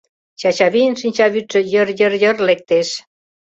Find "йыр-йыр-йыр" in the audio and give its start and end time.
1.73-2.37